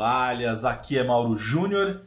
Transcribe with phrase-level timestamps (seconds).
[0.00, 2.00] Toalhas, aqui é Mauro Júnior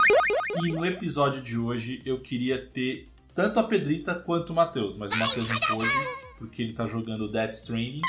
[0.63, 5.11] e no episódio de hoje eu queria ter tanto a Pedrita quanto o Matheus, mas
[5.11, 5.91] o Matheus não pôde
[6.39, 8.01] porque ele tá jogando Death Stranding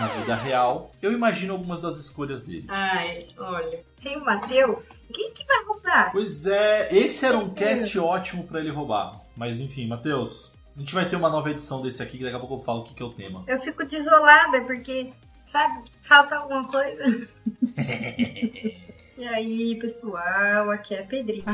[0.00, 0.92] na vida real.
[1.02, 2.64] Eu imagino algumas das escolhas dele.
[2.68, 3.84] Ai, olha.
[3.96, 6.10] Sem o Matheus, quem que vai comprar?
[6.10, 9.20] Pois é, esse era um cast ótimo pra ele roubar.
[9.36, 12.40] Mas enfim, Matheus, a gente vai ter uma nova edição desse aqui que daqui a
[12.40, 13.44] pouco eu falo o que, que é o tema.
[13.46, 15.12] Eu fico desolada porque,
[15.44, 17.04] sabe, falta alguma coisa.
[19.22, 21.52] e aí, pessoal, aqui é a Pedrita.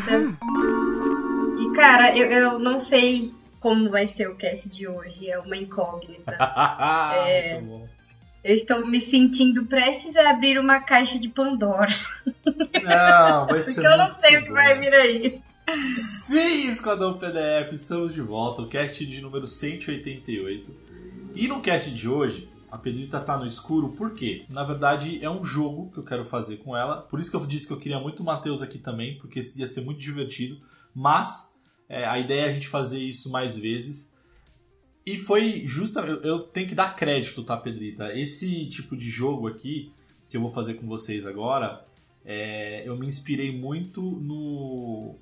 [1.59, 3.31] E cara, eu, eu não sei
[3.61, 6.35] como vai ser o cast de hoje, é uma incógnita.
[7.27, 7.61] É.
[7.61, 7.87] Bom.
[8.43, 11.93] Eu estou me sentindo prestes a abrir uma caixa de Pandora.
[12.83, 14.55] Não, vai ser Porque eu não sei o que bom.
[14.55, 15.43] vai vir aí.
[16.25, 20.75] Sim, Esquadrão PDF, estamos de volta, o cast de número 188.
[21.35, 24.45] E no cast de hoje, a Pedrita tá no escuro, por quê?
[24.49, 27.03] Na verdade, é um jogo que eu quero fazer com ela.
[27.03, 29.67] Por isso que eu disse que eu queria muito o Matheus aqui também, porque ia
[29.67, 30.61] ser muito divertido.
[30.95, 31.59] Mas
[31.89, 34.13] é, a ideia é a gente fazer isso mais vezes.
[35.07, 36.27] E foi justamente.
[36.27, 38.13] Eu, tenho que dar crédito, tá, Pedrita?
[38.13, 39.91] Esse tipo de jogo aqui,
[40.29, 41.87] que eu vou fazer com vocês agora,
[42.25, 45.17] é, eu me inspirei muito no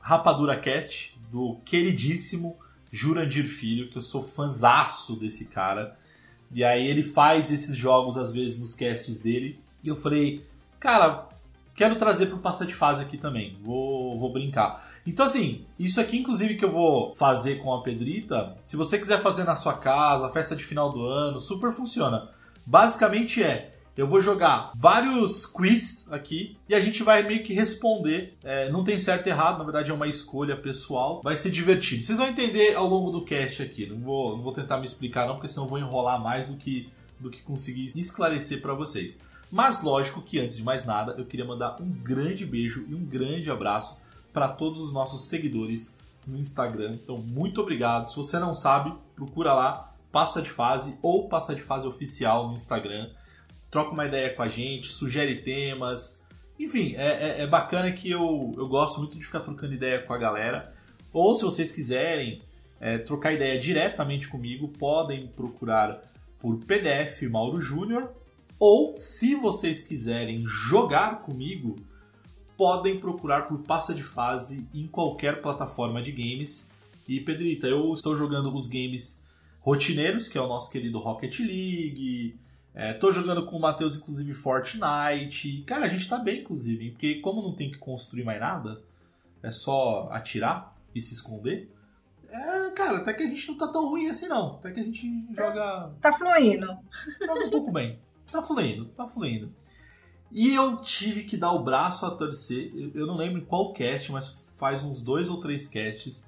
[0.00, 2.56] Rapadura Cast, do queridíssimo
[2.90, 5.98] Jurandir Filho, que eu sou fanzaço desse cara.
[6.52, 9.58] E aí ele faz esses jogos às vezes nos casts dele.
[9.82, 10.44] E eu falei,
[10.78, 11.28] cara,
[11.74, 13.58] quero trazer pro Passa de Fase aqui também.
[13.62, 14.84] Vou, vou brincar.
[15.06, 19.20] Então, assim, isso aqui, inclusive, que eu vou fazer com a Pedrita, se você quiser
[19.20, 22.28] fazer na sua casa, festa de final do ano, super funciona.
[22.64, 28.36] Basicamente é, eu vou jogar vários quiz aqui e a gente vai meio que responder.
[28.42, 31.20] É, não tem certo e errado, na verdade é uma escolha pessoal.
[31.22, 32.02] Vai ser divertido.
[32.02, 33.86] Vocês vão entender ao longo do cast aqui.
[33.86, 36.56] Não vou, não vou tentar me explicar, não, porque senão eu vou enrolar mais do
[36.56, 39.18] que, do que conseguir esclarecer para vocês.
[39.50, 43.04] Mas lógico que antes de mais nada, eu queria mandar um grande beijo e um
[43.04, 44.00] grande abraço
[44.32, 45.94] para todos os nossos seguidores
[46.26, 46.92] no Instagram.
[46.94, 48.08] Então, muito obrigado.
[48.08, 52.54] Se você não sabe, procura lá, Passa de Fase ou Passa de Fase Oficial no
[52.54, 53.10] Instagram.
[53.72, 56.26] Troca uma ideia com a gente, sugere temas.
[56.60, 60.12] Enfim, é, é- é bacana que eu, eu gosto muito de ficar trocando ideia com
[60.12, 60.74] a galera.
[61.10, 62.42] Ou se vocês quiserem
[62.78, 66.02] é, trocar ideia diretamente comigo, podem procurar
[66.38, 68.12] por PDF Mauro Júnior.
[68.58, 71.76] Ou se vocês quiserem jogar comigo,
[72.58, 76.70] podem procurar por Passa de Fase em qualquer plataforma de games.
[77.08, 79.24] E Pedrita, eu estou jogando os games
[79.60, 82.36] rotineiros, que é o nosso querido Rocket League.
[82.74, 85.62] É, tô jogando com o Matheus, inclusive, Fortnite.
[85.66, 86.90] Cara, a gente tá bem, inclusive, hein?
[86.92, 88.82] porque como não tem que construir mais nada,
[89.42, 91.70] é só atirar e se esconder.
[92.30, 94.54] É, cara, até que a gente não tá tão ruim assim, não.
[94.54, 96.66] Até que a gente joga Tá fluindo.
[97.20, 97.98] Joga um pouco bem.
[98.30, 99.54] Tá fluindo, tá fluindo.
[100.30, 102.72] E eu tive que dar o braço a torcer.
[102.94, 106.26] Eu- não lembro em qual cast, mas faz uns dois ou três casts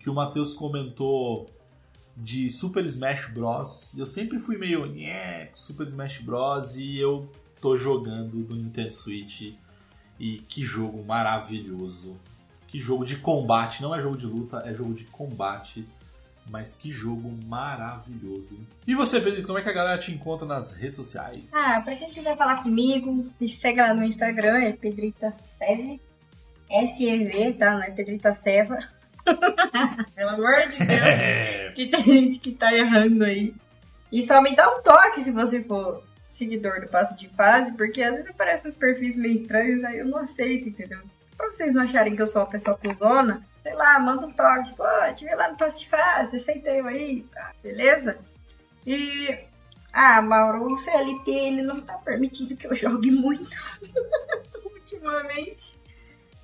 [0.00, 1.48] que o Matheus comentou
[2.16, 3.94] de Super Smash Bros.
[3.96, 6.76] Eu sempre fui meio nhé, Super Smash Bros.
[6.76, 7.30] E eu
[7.60, 9.54] tô jogando do Nintendo Switch.
[10.18, 12.16] E que jogo maravilhoso.
[12.68, 13.82] Que jogo de combate.
[13.82, 15.86] Não é jogo de luta, é jogo de combate.
[16.48, 18.56] Mas que jogo maravilhoso.
[18.86, 21.52] E você, Pedrito, como é que a galera te encontra nas redes sociais?
[21.52, 26.00] Ah, pra quem quiser falar comigo, me segue lá no Instagram, é Pedrita Seve.
[26.70, 27.72] S-E-V, tá?
[27.72, 28.78] Não é Pedrita Seva.
[30.14, 30.90] Pelo amor de Deus.
[30.90, 31.72] É.
[31.74, 33.54] que tem gente que tá errando aí.
[34.10, 38.02] E só me dá um toque se você for seguidor do passo de fase, porque
[38.02, 41.00] às vezes aparecem uns perfis meio estranhos, aí eu não aceito, entendeu?
[41.36, 44.70] Pra vocês não acharem que eu sou uma pessoa cuzona, sei lá, manda um toque,
[44.70, 48.18] tipo, ó, te vi lá no passo de fase, aceitei eu aí, tá, beleza?
[48.86, 49.38] E.
[49.92, 53.56] Ah, Mauro, o CLT ele não tá permitindo que eu jogue muito
[54.64, 55.76] ultimamente.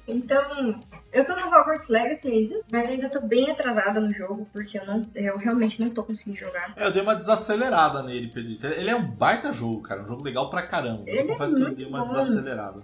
[0.06, 0.80] Então,
[1.12, 4.84] eu tô no Hogwarts Legacy ainda, mas ainda tô bem atrasada no jogo, porque eu,
[4.86, 6.72] não, eu realmente não tô conseguindo jogar.
[6.76, 8.66] É, eu dei uma desacelerada nele, Pedrito.
[8.66, 10.02] Ele é um baita jogo, cara.
[10.02, 11.04] Um jogo legal pra caramba.
[11.06, 12.06] Mas Ele é confesso que eu dei uma bom.
[12.06, 12.82] desacelerada.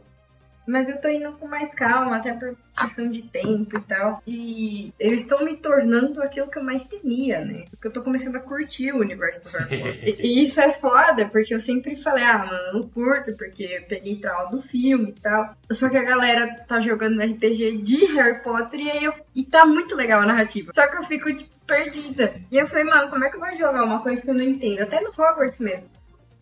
[0.69, 4.23] Mas eu tô indo com mais calma, até por questão de tempo e tal.
[4.27, 7.65] E eu estou me tornando aquilo que eu mais temia, né?
[7.71, 10.17] Porque eu tô começando a curtir o universo do Harry Potter.
[10.21, 13.83] e isso é foda, porque eu sempre falei, ah, mano, eu não curto, porque eu
[13.85, 15.57] peguei trauma do filme e tal.
[15.71, 19.15] Só que a galera tá jogando RPG de Harry Potter e aí eu.
[19.35, 20.73] E tá muito legal a narrativa.
[20.75, 22.35] Só que eu fico, tipo, perdida.
[22.51, 24.43] E eu falei, mano, como é que eu vou jogar uma coisa que eu não
[24.43, 24.81] entendo?
[24.81, 25.87] Até no Hogwarts mesmo.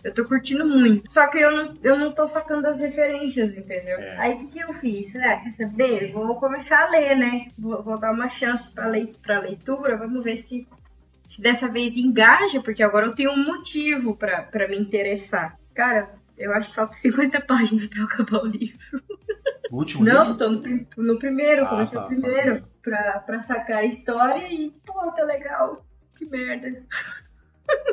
[0.06, 1.10] Eu tô curtindo muito.
[1.12, 3.98] Só que eu não, eu não tô sacando as referências, entendeu?
[3.98, 4.16] É.
[4.18, 5.16] Aí o que, que eu fiz?
[5.16, 6.12] Ah, quer saber?
[6.12, 7.48] Vou começar a ler, né?
[7.58, 9.96] Vou, vou dar uma chance pra, lei, pra leitura.
[9.96, 10.68] Vamos ver se,
[11.26, 15.58] se dessa vez engaja, porque agora eu tenho um motivo pra, pra me interessar.
[15.74, 18.78] Cara, eu acho que falta 50 páginas pra eu acabar o livro.
[19.72, 20.38] O último Não, livro?
[20.38, 22.64] tô no, no primeiro, Ah, comecei tá, o primeiro.
[22.80, 25.84] Pra, pra sacar a história e, pô, tá legal.
[26.14, 26.84] Que merda.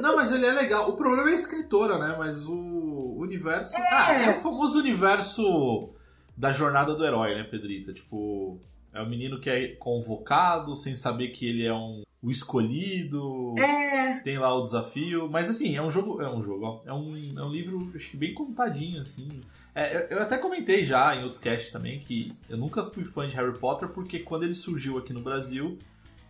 [0.01, 0.89] Não, mas ele é legal.
[0.89, 2.15] O problema é a escritora, né?
[2.17, 3.73] Mas o universo.
[3.77, 5.89] Ah, é o famoso universo
[6.35, 7.93] da jornada do herói, né, Pedrita?
[7.93, 8.59] Tipo,
[8.93, 13.53] é o menino que é convocado sem saber que ele é um o escolhido.
[13.59, 15.29] É, Tem lá o desafio.
[15.29, 16.21] Mas assim, é um jogo.
[16.21, 16.79] É um jogo, ó.
[16.85, 19.41] É um, é um livro, acho que bem contadinho, assim.
[19.75, 23.27] É, eu- eu até comentei já em outros casts também que eu nunca fui fã
[23.27, 25.77] de Harry Potter porque quando ele surgiu aqui no Brasil,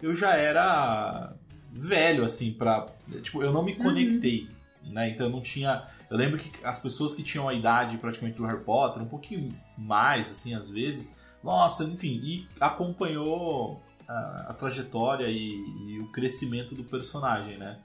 [0.01, 1.33] eu já era
[1.73, 2.87] velho, assim, pra.
[3.21, 4.47] Tipo, eu não me conectei,
[4.83, 5.09] né?
[5.09, 5.83] Então eu não tinha.
[6.09, 9.49] Eu lembro que as pessoas que tinham a idade praticamente do Harry Potter, um pouquinho
[9.77, 11.11] mais, assim, às vezes,
[11.43, 15.53] nossa, enfim, e acompanhou a, a trajetória e,
[15.87, 17.77] e o crescimento do personagem, né?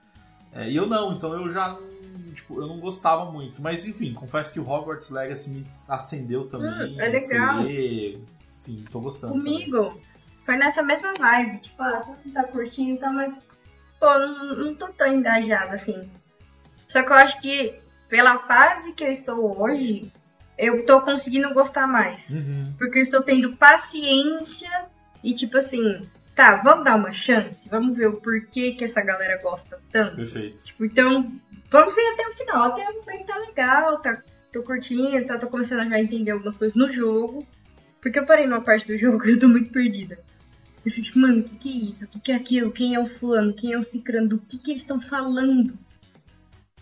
[0.53, 1.79] É, e eu não, então eu já
[2.35, 3.61] tipo, eu não gostava muito.
[3.61, 6.97] Mas enfim, confesso que o Hogwarts Legacy me acendeu também.
[6.97, 7.63] Hum, é legal.
[7.63, 8.21] fui
[8.67, 9.35] enfim, tô gostando.
[9.35, 9.65] também.
[9.65, 10.01] comigo
[10.43, 11.59] foi nessa mesma vibe.
[11.61, 13.41] Tipo, ah, mundo tá curtindo tal, mas,
[13.99, 16.11] pô, não, não tô tão engajada assim.
[16.87, 17.79] Só que eu acho que
[18.09, 20.11] pela fase que eu estou hoje,
[20.57, 22.31] eu tô conseguindo gostar mais.
[22.31, 22.75] Uhum.
[22.79, 24.71] Porque eu estou tendo paciência
[25.23, 27.69] e, tipo assim, tá, vamos dar uma chance?
[27.69, 30.17] Vamos ver o porquê que essa galera gosta tanto.
[30.17, 30.65] Perfeito.
[30.65, 31.33] Tipo, então,
[31.71, 32.63] vamos ver até o final.
[32.65, 34.23] Até o bem tá legal, tá,
[34.53, 37.47] tô curtindo, tá, tô começando a já entender algumas coisas no jogo.
[38.01, 40.19] Porque eu parei numa parte do jogo e eu tô muito perdida.
[40.91, 42.05] Fico, tipo, mano, o que, que é isso?
[42.05, 42.71] O que, que é aquilo?
[42.71, 43.53] Quem é o fulano?
[43.53, 44.29] Quem é o cicrano?
[44.29, 45.75] Do que, que eles estão falando?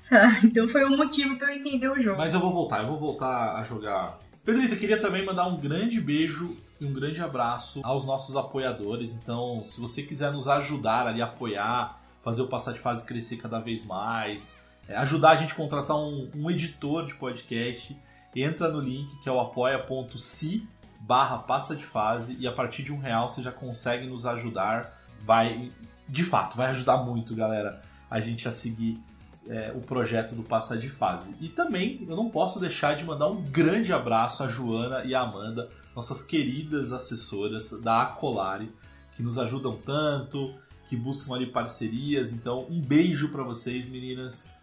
[0.45, 2.17] Então foi um motivo pra eu entender o jogo.
[2.17, 4.19] Mas eu vou voltar, eu vou voltar a jogar.
[4.45, 9.11] Pedrita, queria também mandar um grande beijo e um grande abraço aos nossos apoiadores.
[9.11, 13.59] Então, se você quiser nos ajudar ali, apoiar, fazer o Passar de Fase crescer cada
[13.59, 17.97] vez mais, é, ajudar a gente a contratar um, um editor de podcast,
[18.35, 20.69] entra no link que é o apoia.se
[21.07, 25.01] barra passa de fase e a partir de um real você já consegue nos ajudar.
[25.25, 25.71] Vai,
[26.09, 27.81] de fato, vai ajudar muito, galera,
[28.11, 29.01] a gente a seguir
[29.49, 31.35] é, o projeto do Passa de Fase.
[31.41, 35.21] E também eu não posso deixar de mandar um grande abraço a Joana e a
[35.21, 38.71] Amanda, nossas queridas assessoras da Acolari,
[39.17, 40.55] que nos ajudam tanto,
[40.89, 42.33] que buscam ali parcerias.
[42.33, 44.59] Então, um beijo pra vocês, meninas.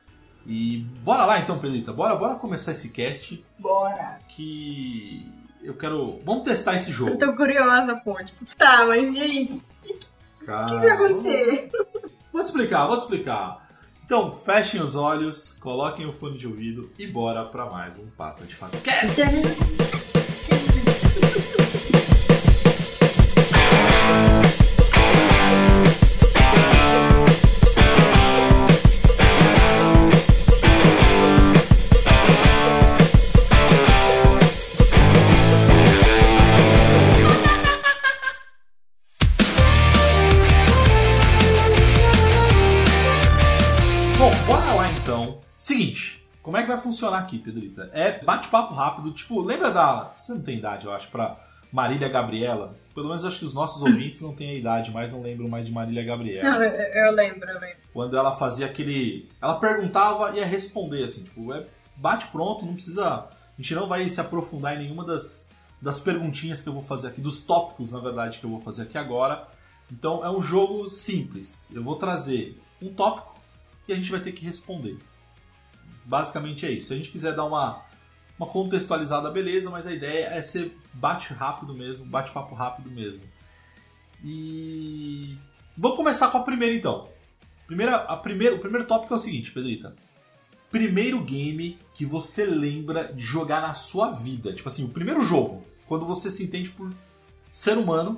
[0.45, 1.93] E bora lá então, Pedrita.
[1.93, 4.19] Bora, bora começar esse cast Bora!
[4.27, 5.25] que
[5.63, 6.20] eu quero.
[6.25, 7.12] Vamos testar esse jogo.
[7.12, 8.15] Eu tô curiosa, pô.
[8.24, 9.43] Tipo, tá, mas e aí?
[9.43, 9.93] O que,
[10.43, 11.72] que vai acontecer?
[12.32, 13.63] Vou te explicar, vou te explicar.
[14.05, 18.46] Então, fechem os olhos, coloquem o fone de ouvido e bora pra mais um Passa
[18.46, 19.22] de Fase Cast.
[47.03, 47.89] Funcionar aqui, Pedrita?
[47.93, 50.13] É bate-papo rápido, tipo, lembra da.
[50.15, 51.38] Você não tem idade, eu acho, pra
[51.72, 52.75] Marília Gabriela?
[52.95, 55.65] Pelo menos acho que os nossos ouvintes não têm a idade, mas não lembram mais
[55.65, 56.50] de Marília Gabriela.
[56.50, 57.77] Não, eu, eu lembro, eu lembro.
[57.91, 59.29] Quando ela fazia aquele.
[59.41, 63.05] Ela perguntava e ia responder, assim, tipo, é bate pronto, não precisa.
[63.05, 65.50] A gente não vai se aprofundar em nenhuma das,
[65.81, 68.83] das perguntinhas que eu vou fazer aqui, dos tópicos, na verdade, que eu vou fazer
[68.83, 69.48] aqui agora.
[69.91, 71.72] Então é um jogo simples.
[71.75, 73.36] Eu vou trazer um tópico
[73.88, 74.98] e a gente vai ter que responder.
[76.05, 76.88] Basicamente é isso.
[76.88, 77.81] Se a gente quiser dar uma,
[78.38, 83.24] uma contextualizada, beleza, mas a ideia é ser bate rápido mesmo, bate-papo rápido mesmo.
[84.24, 85.38] E.
[85.77, 87.10] Vamos começar com a primeira então.
[87.65, 89.95] Primeira, a primeira, o primeiro tópico é o seguinte, Pedrita.
[90.69, 94.53] Primeiro game que você lembra de jogar na sua vida.
[94.53, 95.63] Tipo assim, o primeiro jogo.
[95.88, 96.91] Quando você se entende por
[97.51, 98.17] ser humano.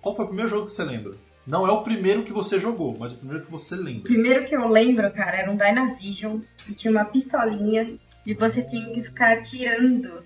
[0.00, 1.16] Qual foi o primeiro jogo que você lembra?
[1.46, 4.02] Não é o primeiro que você jogou, mas o primeiro que você O lembra.
[4.04, 8.88] primeiro que eu lembro, cara, era um Dynavision que tinha uma pistolinha e você tinha
[8.92, 10.22] que ficar atirando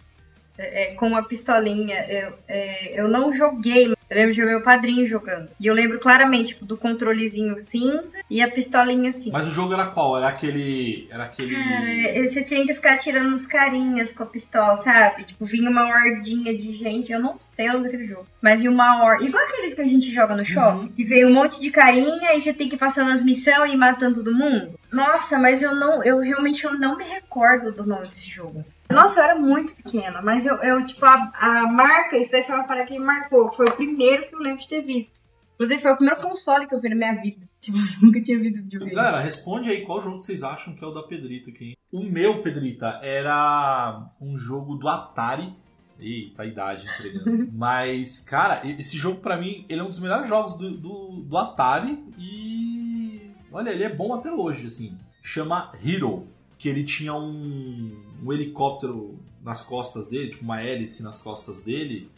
[0.59, 2.05] é, é, com uma pistolinha.
[2.07, 5.51] Eu, é, eu não joguei, eu lembro de meu padrinho jogando.
[5.59, 9.31] E eu lembro claramente tipo, do controlezinho cinza e a pistolinha cinza.
[9.33, 10.17] Mas o jogo era qual?
[10.17, 11.09] Era aquele.
[11.11, 11.55] Era aquele.
[11.55, 15.25] Cara, você tinha que ficar atirando nos carinhas com a pistola, sabe?
[15.25, 18.27] Tipo, vinha uma hordinha de gente, eu não sei o nome daquele jogo.
[18.41, 19.25] Mas vinha uma horda.
[19.25, 22.41] Igual aqueles que a gente joga no shopping, que veio um monte de carinha e
[22.41, 24.79] você tem que ir passando as missões e ir matando todo mundo.
[24.93, 26.03] Nossa, mas eu não.
[26.05, 28.65] Eu realmente eu não me recordo do nome desse jogo.
[28.91, 32.55] Nossa, eu era muito pequena, mas eu, eu tipo, a, a marca, isso aí foi
[32.55, 33.53] uma parada que me marcou.
[33.53, 35.21] Foi o primeiro que eu lembro de ter visto.
[35.55, 37.47] Inclusive, foi o primeiro console que eu vi na minha vida.
[37.67, 38.95] Tipo, eu nunca tinha visto videogame.
[38.95, 41.77] Galera, responde aí qual jogo vocês acham que é o da Pedrita aqui.
[41.91, 45.53] O meu, Pedrita, era um jogo do Atari.
[45.99, 47.49] Eita, a idade entregando.
[47.53, 51.39] Mas, cara, esse jogo pra mim, ele é um dos melhores jogos do, do, do
[51.39, 53.33] Atari e.
[53.51, 54.97] Olha, ele é bom até hoje, assim.
[55.23, 56.29] Chama Hero.
[56.59, 62.11] Que ele tinha um, um helicóptero nas costas dele, tipo uma hélice nas costas dele.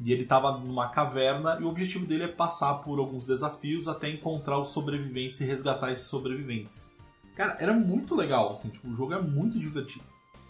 [0.00, 4.08] E ele tava numa caverna e o objetivo dele é passar por alguns desafios até
[4.08, 6.90] encontrar os sobreviventes e resgatar esses sobreviventes.
[7.34, 10.04] Cara, era muito legal, assim, tipo, o jogo é muito divertido.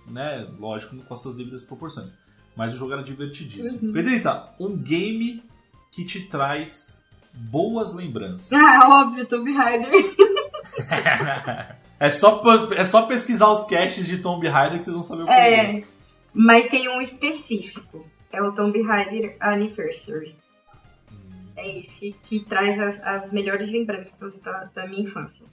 [0.06, 0.46] Né?
[0.58, 2.14] Lógico, com as suas devidas proporções.
[2.56, 3.92] Mas o jogo era divertidíssimo.
[3.92, 5.42] Pedrita, um game
[5.92, 8.50] que te traz boas lembranças.
[8.58, 9.92] Ah, óbvio, Tomb Raider.
[12.00, 15.26] é, só, é só pesquisar os caches de Tomb Raider que vocês vão saber o
[15.26, 15.82] que É,
[16.32, 18.06] mas tem um específico.
[18.30, 20.36] É o Tomb Raider Anniversary.
[21.56, 25.46] É esse que traz as, as melhores lembranças da, da minha infância.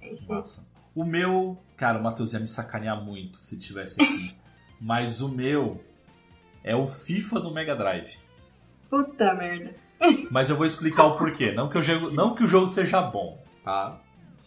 [0.00, 0.38] É esse aí.
[0.38, 0.64] Massa.
[0.94, 4.36] O meu, cara, o Matheus ia me sacanear muito se tivesse aqui.
[4.80, 5.82] Mas o meu
[6.62, 8.16] é o FIFA do Mega Drive.
[8.88, 9.74] Puta merda.
[10.30, 11.52] Mas eu vou explicar o porquê.
[11.52, 14.00] Não que, o jogo, não que o jogo seja bom, tá?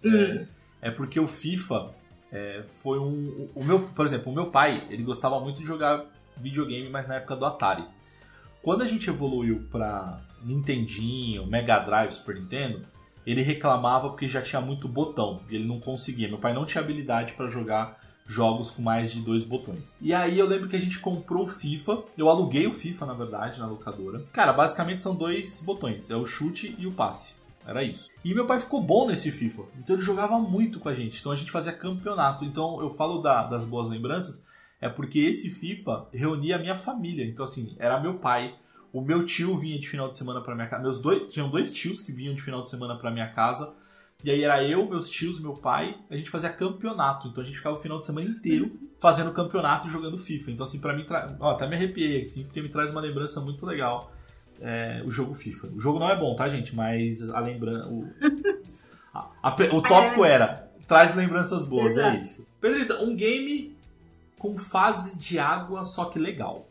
[0.03, 0.37] Hum.
[0.37, 1.93] É porque o FIFA
[2.31, 3.47] é, foi um.
[3.53, 6.05] O meu, por exemplo, o meu pai, ele gostava muito de jogar
[6.37, 7.85] videogame, mas na época do Atari.
[8.61, 12.81] Quando a gente evoluiu pra Nintendinho, Mega Drive, Super Nintendo,
[13.25, 16.27] ele reclamava porque já tinha muito botão e ele não conseguia.
[16.27, 19.93] Meu pai não tinha habilidade pra jogar jogos com mais de dois botões.
[20.01, 23.13] E aí eu lembro que a gente comprou o FIFA, eu aluguei o FIFA na
[23.13, 24.23] verdade na locadora.
[24.31, 27.35] Cara, basicamente são dois botões, é o chute e o passe.
[27.65, 28.09] Era isso.
[28.23, 29.63] E meu pai ficou bom nesse FIFA.
[29.79, 31.19] Então ele jogava muito com a gente.
[31.19, 32.43] Então a gente fazia campeonato.
[32.43, 34.45] Então eu falo da- das boas lembranças,
[34.81, 37.25] é porque esse FIFA reunia a minha família.
[37.25, 38.55] Então, assim, era meu pai.
[38.91, 40.83] O meu tio vinha de final de semana pra minha casa.
[40.83, 41.29] Meus dois.
[41.29, 43.73] Tinham dois tios que vinham de final de semana pra minha casa.
[44.25, 45.97] E aí era eu, meus tios, meu pai.
[46.09, 47.27] A gente fazia campeonato.
[47.29, 48.65] Então a gente ficava o final de semana inteiro
[48.99, 50.51] fazendo campeonato e jogando FIFA.
[50.51, 51.05] Então, assim, pra mim.
[51.05, 51.35] Tra...
[51.39, 54.11] Ó, até me arrepiei, assim, porque me traz uma lembrança muito legal.
[54.63, 55.67] É, o jogo FIFA.
[55.75, 56.73] O jogo não é bom, tá, gente?
[56.75, 57.89] Mas a lembrança.
[57.89, 58.07] O...
[59.13, 60.71] a- a o tópico era.
[60.87, 62.23] Traz lembranças boas, é Exato.
[62.23, 62.47] isso.
[62.61, 63.75] Pedrita, um game
[64.39, 66.67] com fase de água, só que legal.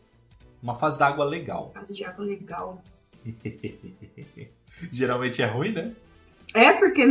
[0.61, 1.71] Uma fase d'água legal.
[1.73, 2.81] Caso de água legal.
[4.91, 5.91] Geralmente é ruim, né?
[6.53, 7.03] É, porque,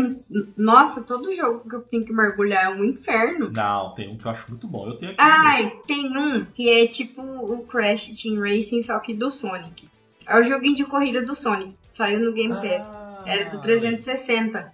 [0.56, 3.50] nossa, todo jogo que eu tenho que mergulhar é um inferno.
[3.54, 4.86] Não, tem um que eu acho muito bom.
[4.86, 5.20] Eu tenho aqui.
[5.20, 9.88] Ai, tem um que é tipo o Crash Team Racing, só que do Sonic.
[10.28, 11.76] É o joguinho de corrida do Sonic.
[11.90, 12.88] Saiu no Game Pass.
[12.92, 14.72] Ah, Era do 360.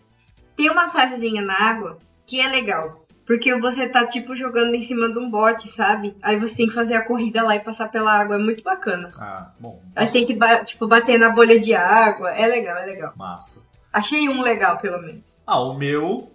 [0.56, 3.04] Tem uma fasezinha na água que é legal.
[3.24, 6.16] Porque você tá, tipo, jogando em cima de um bote, sabe?
[6.22, 8.36] Aí você tem que fazer a corrida lá e passar pela água.
[8.36, 9.10] É muito bacana.
[9.20, 9.82] Ah, bom.
[9.94, 12.30] Aí você tem que, tipo, bater na bolha de água.
[12.30, 13.12] É legal, é legal.
[13.16, 13.66] Massa.
[13.92, 15.42] Achei um legal, pelo menos.
[15.46, 16.30] Ah, o meu,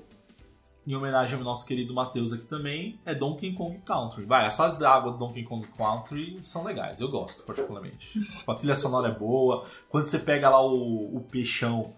[0.86, 4.26] em homenagem ao nosso querido Matheus aqui também, é Donkey Kong Country.
[4.26, 8.20] Vai, as fases da água do Donkey Kong Country são legais, eu gosto particularmente.
[8.48, 11.94] A trilha sonora é boa, quando você pega lá o, o peixão,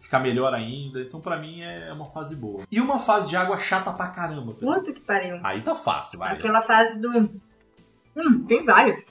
[0.00, 1.00] fica melhor ainda.
[1.00, 2.62] Então, pra mim, é uma fase boa.
[2.70, 4.52] E uma fase de água chata pra caramba.
[4.52, 5.40] Puta que pariu.
[5.42, 6.34] Aí tá fácil, vai.
[6.34, 7.08] Aquela fase do.
[8.16, 9.02] Hum, tem vários.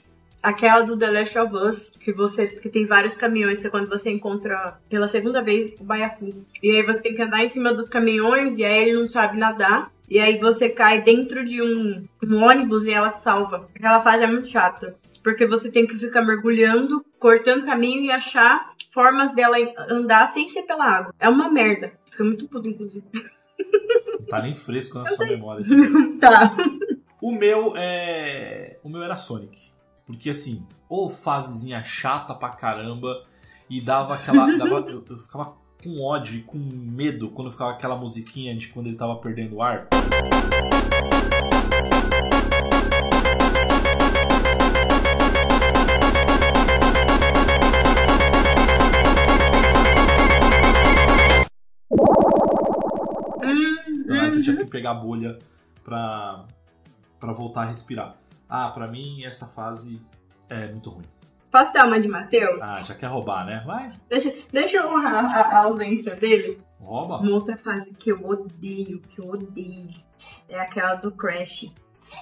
[0.44, 3.88] Aquela do The Last of Us, que você que tem vários caminhões, que é quando
[3.88, 6.44] você encontra pela segunda vez o Baiacu.
[6.62, 9.38] E aí você tem que andar em cima dos caminhões, e aí ele não sabe
[9.38, 9.90] nadar.
[10.06, 13.70] E aí você cai dentro de um, um ônibus e ela te salva.
[13.74, 14.94] Aquela fase é muito chata.
[15.22, 19.56] Porque você tem que ficar mergulhando, cortando caminho e achar formas dela
[19.88, 21.14] andar sem ser pela água.
[21.18, 21.92] É uma merda.
[22.10, 23.04] Fica muito puto, inclusive.
[24.28, 25.36] Tá nem fresco na Eu sua sei.
[25.36, 25.64] memória.
[26.20, 26.56] Tá.
[27.20, 28.78] O meu é.
[28.82, 29.73] O meu era Sonic.
[30.06, 33.24] Porque assim, ou fasezinha chata pra caramba
[33.68, 34.46] e dava aquela.
[34.56, 38.86] dava- eu, eu ficava com ódio e com medo quando ficava aquela musiquinha de quando
[38.86, 39.88] ele tava perdendo o ar.
[53.42, 54.42] Hum, Então aí você hum.
[54.42, 55.38] tinha que pegar a bolha
[55.82, 56.44] pra,
[57.20, 58.16] pra voltar a respirar.
[58.48, 60.00] Ah, pra mim essa fase
[60.48, 61.04] é muito ruim.
[61.50, 62.60] Posso dar uma de Matheus?
[62.62, 63.62] Ah, já quer roubar, né?
[63.64, 66.60] Vai, Deixa, deixa eu honrar a, a ausência dele.
[66.80, 67.18] rouba.
[67.18, 69.88] Uma outra fase que eu odeio, que eu odeio,
[70.48, 71.66] é aquela do Crash.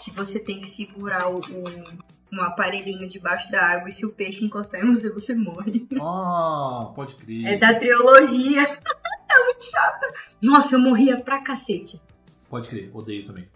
[0.03, 4.13] Que você tem que segurar o, o- um aparelhinho debaixo da água e se o
[4.15, 5.87] peixe encostar em você, você morre.
[6.01, 7.45] Ah, pode crer.
[7.47, 8.63] É da trilogia.
[9.31, 10.07] é muito chata.
[10.41, 12.01] Nossa, eu morria pra cacete.
[12.49, 13.49] Pode crer, odeio também.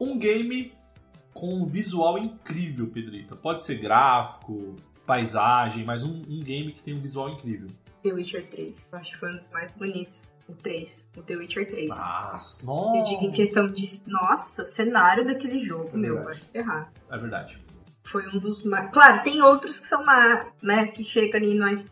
[0.00, 0.72] Um game
[1.38, 3.36] com um visual incrível, Pedrita.
[3.36, 4.74] Pode ser gráfico,
[5.06, 7.68] paisagem, mas um, um game que tem um visual incrível.
[8.02, 8.92] The Witcher 3.
[8.92, 10.32] Eu acho que foi um dos mais bonitos.
[10.48, 11.08] O 3.
[11.16, 11.88] O The Witcher 3.
[11.90, 13.36] Nossa, Eu digo em nossa.
[13.36, 14.02] questão de.
[14.08, 16.92] Nossa, o cenário daquele jogo, É meu, vai se ferrar.
[17.08, 17.58] É verdade.
[18.02, 18.90] Foi um dos mais.
[18.90, 20.88] Claro, tem outros que são mais, né?
[20.88, 21.86] Que chegam ali, mas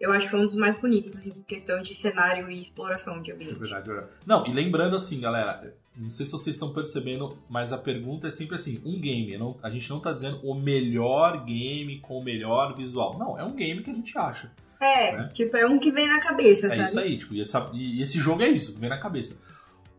[0.00, 3.30] eu acho que foi um dos mais bonitos em questão de cenário e exploração de
[3.30, 3.58] É ambiente.
[3.58, 4.12] verdade, é verdade.
[4.26, 8.30] Não, e lembrando assim, galera, não sei se vocês estão percebendo, mas a pergunta é
[8.30, 9.36] sempre assim, um game.
[9.36, 13.18] não- a gente não tá dizendo o melhor game com o melhor visual.
[13.18, 14.50] Não, é um game que a gente acha.
[14.80, 15.30] É, Né?
[15.34, 16.84] tipo, é um que vem na cabeça, É sabe?
[16.88, 19.38] isso aí, tipo, e, essa- e esse jogo é isso, vem na cabeça.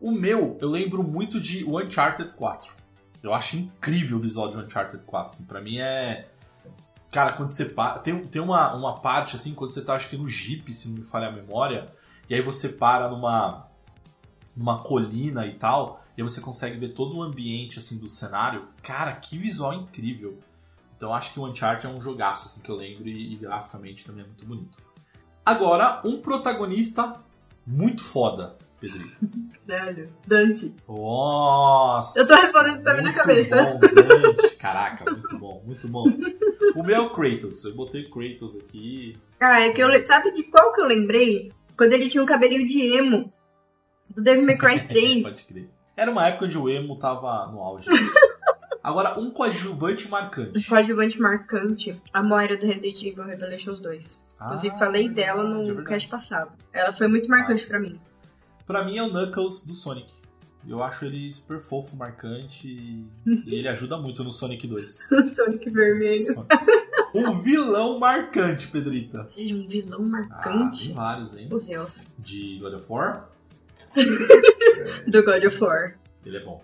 [0.00, 2.74] O meu, eu lembro muito de Uncharted 4.
[3.22, 5.30] Eu acho incrível o visual de Uncharted 4.
[5.34, 6.28] Assim, pra mim é.
[7.12, 7.98] Cara, quando você para.
[7.98, 10.96] Tem, tem uma, uma parte, assim, quando você tá, acho que no Jeep, se não
[10.96, 11.84] me falha a memória,
[12.28, 13.68] e aí você para numa.
[14.56, 18.66] numa colina e tal, e aí você consegue ver todo o ambiente, assim, do cenário.
[18.82, 20.38] Cara, que visual incrível.
[20.96, 24.06] Então acho que o Uncharted é um jogaço, assim, que eu lembro, e, e graficamente
[24.06, 24.78] também é muito bonito.
[25.44, 27.20] Agora, um protagonista
[27.66, 29.12] muito foda, Pedrinho.
[29.66, 30.74] Velho, Dante.
[30.88, 32.18] Nossa!
[32.18, 33.62] Eu tô respondendo também na muito cabeça.
[33.62, 34.56] Bom, Dante.
[34.56, 36.06] Caraca, muito bom, muito bom.
[36.74, 37.64] O meu é o Kratos.
[37.64, 39.16] Eu botei Kratos aqui.
[39.40, 40.04] Ah, é que eu.
[40.06, 41.52] Sabe de qual que eu lembrei?
[41.76, 43.32] Quando ele tinha um cabelinho de emo.
[44.08, 45.22] Do Devil May Cry 3.
[45.22, 45.68] Pode crer.
[45.96, 47.88] Era uma época onde o emo tava no auge.
[48.82, 50.68] Agora, um coadjuvante um marcante.
[50.68, 52.00] coadjuvante marcante.
[52.12, 54.20] A Moira do Resident Evil Revelations 2.
[54.42, 56.50] Inclusive, Ah, falei dela no é cast passado.
[56.72, 58.00] Ela foi muito marcante pra mim.
[58.66, 60.12] Pra mim é o Knuckles do Sonic.
[60.68, 62.68] Eu acho ele super fofo, marcante.
[62.68, 63.04] E
[63.46, 65.10] ele ajuda muito no Sonic 2.
[65.12, 66.46] O Sonic Vermelho.
[67.14, 69.28] Um vilão marcante, Pedrita.
[69.36, 70.86] Ele é um vilão Ah, marcante.
[70.86, 71.48] tem vários, hein?
[71.50, 72.12] Os Zeus.
[72.18, 73.28] De God of War,
[75.06, 75.98] Do God of War.
[76.24, 76.62] ele é bom.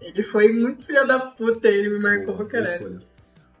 [0.00, 3.00] Ele foi muito filho da puta, ele me marcou Boa, pra caralho.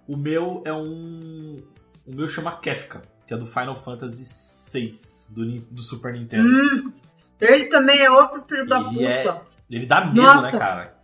[0.08, 1.62] O meu é um.
[2.06, 4.24] O meu chama Kefka, que é do Final Fantasy
[4.72, 4.90] VI,
[5.34, 6.48] do, do Super Nintendo.
[6.48, 6.92] Hum,
[7.40, 9.02] ele também é outro filho da Ele puta.
[9.04, 9.40] é-
[9.70, 10.50] Ele dá medo, Nossa.
[10.52, 10.94] né, cara?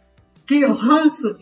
[0.44, 1.38] Que ranço.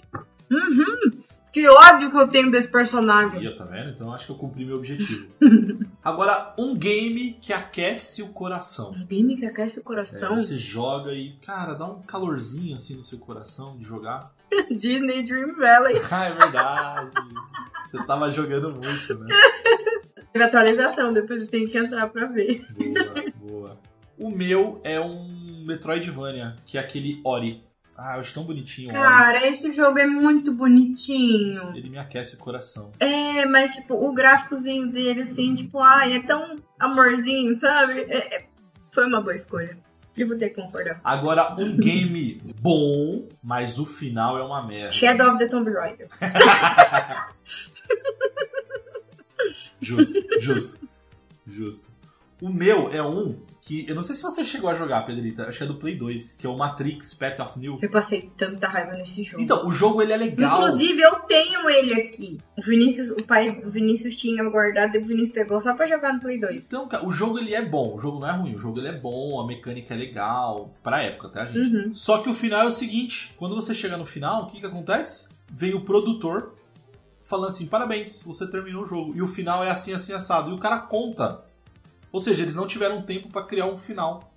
[0.50, 1.10] Uhum.
[1.52, 3.38] Que ódio que eu tenho desse personagem.
[3.38, 3.90] Aí, ó, tá vendo?
[3.90, 5.30] Então eu acho que eu cumpri meu objetivo.
[6.02, 8.90] Agora, um game que aquece o coração.
[8.92, 10.38] Um game que aquece o É, coração.
[10.38, 14.32] você joga e, cara, dá um calorzinho assim no seu coração de jogar.
[14.76, 16.00] Disney Dream Valley.
[16.10, 17.10] Ah, é verdade.
[17.84, 19.34] Você tava jogando muito, né?
[20.32, 22.66] Teve atualização, depois tem que entrar pra ver.
[22.72, 23.78] Boa, boa.
[24.18, 27.62] O meu é um Metroidvania, que é aquele Ori.
[27.96, 29.02] Ah, eu acho tão bonitinho o Ori.
[29.02, 31.76] Cara, esse jogo é muito bonitinho.
[31.76, 32.90] Ele me aquece o coração.
[32.98, 38.00] É, mas tipo, o gráficozinho dele, assim, tipo, ai, é tão amorzinho, sabe?
[38.08, 38.46] É- é-
[38.92, 39.76] Foi uma boa escolha.
[40.16, 41.00] Eu vou ter que concordar.
[41.02, 44.92] Agora, um game bom, mas o final é uma merda.
[44.92, 46.06] Shadow of the Tomb Raider.
[49.80, 50.88] Justo, justo,
[51.46, 51.90] justo.
[52.40, 55.46] O meu é um que eu não sei se você chegou a jogar, Pedrita.
[55.46, 57.78] Acho que é do Play 2, que é o Matrix Path of New.
[57.80, 59.42] Eu passei tanta raiva nesse jogo.
[59.42, 60.58] Então, o jogo ele é legal.
[60.58, 62.38] Inclusive, eu tenho ele aqui.
[62.58, 66.12] O Vinícius, o pai do Vinícius tinha guardado e o Vinícius pegou só pra jogar
[66.12, 66.66] no Play 2.
[66.66, 68.88] Então, cara, o jogo ele é bom, o jogo não é ruim, o jogo ele
[68.88, 71.74] é bom, a mecânica é legal, pra época, tá, gente?
[71.74, 71.94] Uhum.
[71.94, 74.66] Só que o final é o seguinte, quando você chega no final, o que que
[74.66, 75.26] acontece?
[75.50, 76.54] Vem o produtor
[77.22, 79.16] falando assim, parabéns, você terminou o jogo.
[79.16, 80.50] E o final é assim, assim, assado.
[80.50, 81.42] E o cara conta.
[82.14, 84.32] Ou seja, eles não tiveram tempo pra criar um final.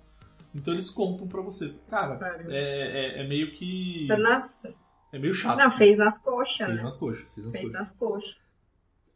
[0.52, 1.76] Então eles contam pra você.
[1.88, 4.08] Cara, é, é, é meio que...
[4.18, 4.74] Nossa.
[5.12, 5.56] É meio chato.
[5.56, 6.66] Não, fez nas coxas.
[6.66, 6.82] Fez né?
[6.82, 7.78] nas coxas, fez nas Fez coxas.
[7.78, 8.36] nas coxas.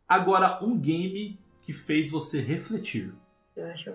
[0.09, 3.13] Agora, um game que fez você refletir.
[3.57, 3.93] Eu acho.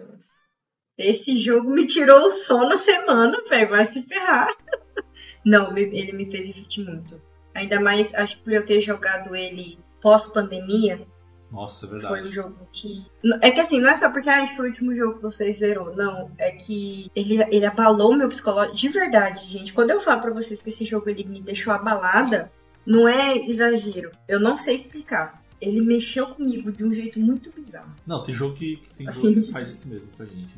[0.97, 3.69] Esse jogo me tirou o sono na semana, velho.
[3.69, 4.53] Vai se ferrar.
[5.45, 7.21] Não, ele me fez refletir muito.
[7.55, 11.07] Ainda mais, acho que por eu ter jogado ele pós-pandemia,
[11.51, 12.31] Nossa, é foi um verdade.
[12.31, 13.05] jogo que.
[13.41, 15.95] É que assim, não é só porque ah, foi o último jogo que você zerou,
[15.95, 16.29] não.
[16.37, 18.75] É que ele, ele abalou meu psicológico.
[18.75, 19.73] De verdade, gente.
[19.73, 22.51] Quando eu falo pra vocês que esse jogo ele me deixou abalada,
[22.85, 24.11] não é exagero.
[24.27, 25.41] Eu não sei explicar.
[25.59, 27.91] Ele mexeu comigo de um jeito muito bizarro.
[28.05, 29.33] Não, tem jogo que, tem Assim.
[29.33, 30.53] jogo que faz isso mesmo com a gente.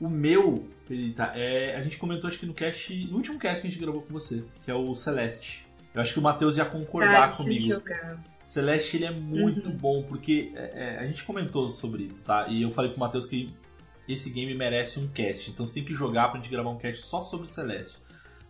[0.00, 1.74] O meu, Pedrita, é.
[1.76, 2.94] A gente comentou acho que no cast.
[3.06, 5.66] No último cast que a gente gravou com você, que é o Celeste.
[5.94, 7.80] Eu acho que o Matheus ia concordar preciso comigo.
[7.80, 8.22] jogar.
[8.46, 9.78] Celeste ele é muito Uhum.
[9.80, 12.46] bom, porque é, é, a gente comentou sobre isso, tá?
[12.46, 13.52] E eu falei pro Matheus que
[14.08, 15.50] esse game merece um cast.
[15.50, 17.98] Então você tem que jogar pra gente gravar um cast só sobre Celeste.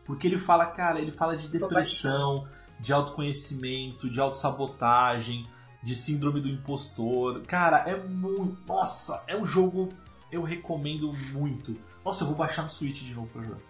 [0.04, 2.46] Porque ele fala, cara, ele fala de depressão,
[2.78, 5.46] de autoconhecimento, de autossabotagem,
[5.82, 7.40] de síndrome do impostor.
[7.46, 8.58] Cara, é muito.
[8.66, 9.88] Nossa, é um jogo
[10.30, 11.74] eu recomendo muito.
[12.04, 13.60] Nossa, eu vou baixar no Switch de novo pra jogar.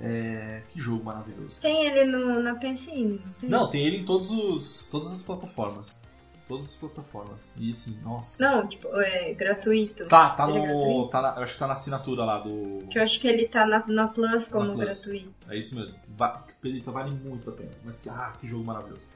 [0.00, 1.58] É, que jogo maravilhoso.
[1.60, 3.84] Tem ele no, na PSN, não tem?
[3.84, 6.00] Ele em todos os, todas as plataformas.
[6.46, 7.54] Todas as plataformas.
[7.58, 8.42] E assim, nossa.
[8.42, 10.06] Não, tipo, é gratuito.
[10.06, 10.66] Tá, tá Ele é no.
[10.80, 11.08] gratuito?
[11.10, 12.86] Tá na- eu acho que tá na assinatura lá do.
[12.88, 15.04] Que eu acho que ele tá na, na Plus como Na Plus.
[15.04, 15.34] gratuito.
[15.50, 15.98] É isso mesmo.
[16.16, 17.70] Va- Pedrita, vale muito a pena.
[17.84, 19.08] Mas que, ah, que jogo maravilhoso.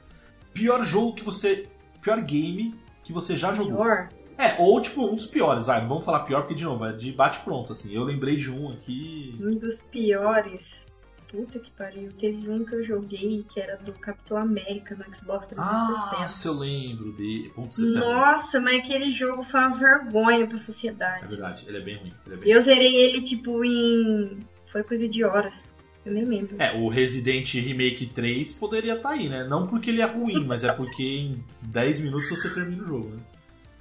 [0.52, 1.68] Pior jogo que você.
[2.02, 3.76] Pior game que você já jogou.
[3.76, 4.08] Pior?
[4.42, 5.68] É, ou tipo, um dos piores.
[5.68, 7.94] Ah, vamos falar pior porque, de novo, é de bate pronto, assim.
[7.94, 9.34] Eu lembrei de um aqui.
[9.40, 10.86] Um dos piores.
[11.28, 12.10] Puta que pariu.
[12.12, 16.24] Teve um que eu joguei que era do Capitão América no Xbox 360.
[16.24, 17.50] Ah, se eu lembro de.
[17.54, 18.00] Ponto 60.
[18.00, 21.28] Nossa, mas aquele jogo foi uma vergonha pra É sociedade.
[21.28, 22.12] verdade, ele é bem ruim.
[22.30, 22.50] É, bem...
[22.52, 24.40] Eu zerei ele, tipo, em.
[24.66, 25.74] Foi coisa de horas.
[26.04, 26.56] Eu nem lembro.
[26.58, 29.44] é, o Resident Remake 3 poderia estar aí, né?
[29.44, 33.08] Não porque ele é ruim, mas é porque em 10 minutos você termina o jogo,
[33.10, 33.20] né?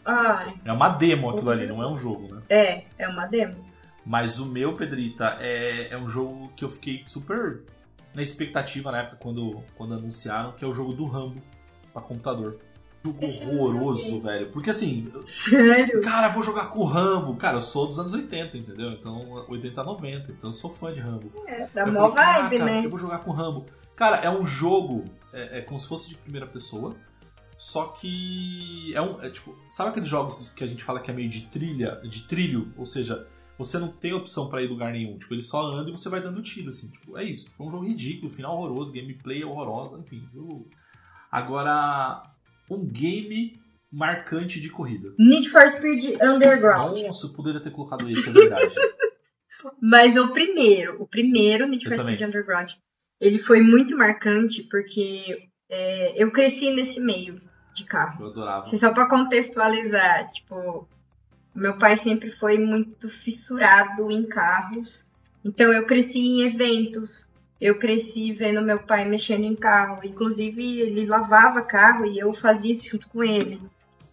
[0.06, 2.42] Ai, É uma demo aquilo ali, não é um jogo, né?
[2.50, 3.56] é, é uma demo.
[4.06, 7.62] Mas o meu, Pedrita, é, é um jogo que eu fiquei super
[8.16, 11.42] na expectativa na época quando, quando anunciaram, que é o jogo do Rambo
[11.94, 12.58] pra computador.
[13.06, 14.50] Jogo horroroso, velho.
[14.52, 16.02] Porque assim, Sério?
[16.02, 17.36] cara, eu vou jogar com o Rambo.
[17.36, 18.92] Cara, eu sou dos anos 80, entendeu?
[18.92, 21.32] Então, 80 a 90, então eu sou fã de Rambo.
[21.48, 22.86] É, dá mó vibe, "Caraca, né?
[22.86, 23.66] Eu vou jogar com o Rambo.
[23.96, 26.96] Cara, é um jogo, é, é como se fosse de primeira pessoa,
[27.64, 31.14] só que é um, é tipo, sabe aqueles jogos que a gente fala que é
[31.14, 35.20] meio de trilha, de trilho, ou seja, você não tem opção pra ir lugar nenhum,
[35.20, 37.48] tipo, ele só anda e você vai dando tiro, assim, tipo, é isso.
[37.60, 40.28] É um jogo ridículo, final horroroso, gameplay horrorosa, enfim.
[40.34, 40.68] jogo-
[41.32, 42.24] Agora,
[42.70, 45.14] um game marcante de corrida.
[45.20, 47.00] Need for Speed Underground.
[47.02, 48.74] Nossa, eu poderia ter colocado esse, é verdade.
[49.80, 52.00] Mas o primeiro, o primeiro Need Eu for.
[52.04, 52.72] Speed Underground,
[53.20, 57.40] ele foi muito marcante porque é, eu cresci nesse meio
[57.74, 58.24] de carro.
[58.24, 58.64] Eu adorava.
[58.64, 60.88] Assim, só pra contextualizar, tipo,
[61.54, 65.10] meu pai sempre foi muito fissurado em carros.
[65.44, 67.30] Então eu cresci em eventos.
[67.60, 69.98] Eu cresci vendo meu pai mexendo em carro.
[70.04, 73.62] Inclusive, ele lavava carro e eu fazia isso junto com ele.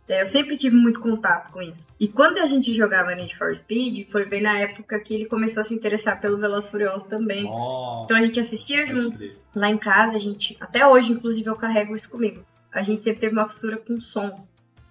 [0.08, 1.86] É, Eu sempre tive muito contato com isso.
[2.00, 5.60] E quando a gente jogava Need for Speed, foi bem na época que ele começou
[5.60, 7.44] a se interessar pelo Velozes Furiosos também.
[7.44, 8.04] Nossa.
[8.04, 9.44] Então a gente assistia juntos.
[9.54, 10.56] Lá em casa, a gente.
[10.58, 12.42] Até hoje, inclusive, eu carrego isso comigo.
[12.72, 14.35] A gente sempre teve uma fissura com som,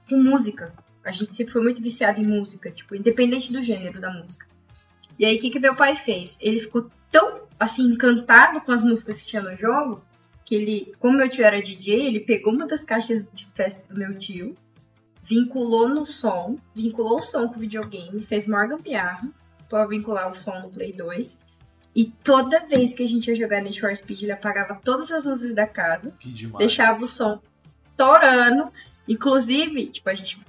[0.10, 0.74] com música.
[1.04, 4.48] A gente sempre foi muito viciado em música, tipo, independente do gênero da música.
[5.18, 6.38] E aí, o que, que meu pai fez?
[6.42, 10.04] Ele ficou tão, assim, encantado com as músicas que tinha no jogo,
[10.46, 14.00] que ele, como meu tio era DJ, ele pegou uma das caixas de festa do
[14.00, 14.56] meu tio,
[15.24, 19.30] vinculou no som, vinculou o som com o videogame, fez Morgan Piarra
[19.68, 21.40] pra vincular o som no Play 2.
[21.96, 25.26] E toda vez que a gente ia jogar Need for Speed, ele apagava todas as
[25.26, 26.16] luzes da casa,
[26.58, 27.42] deixava o som
[27.98, 28.72] torando.
[29.08, 30.40] Inclusive, tipo, a gente.